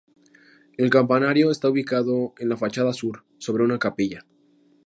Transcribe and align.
El 0.77 0.89
campanario 0.89 1.51
está 1.51 1.69
ubicado 1.69 2.33
en 2.39 2.49
la 2.49 2.57
fachada 2.57 2.91
sur, 2.91 3.23
sobre 3.37 3.63
una 3.63 3.77
capilla. 3.77 4.25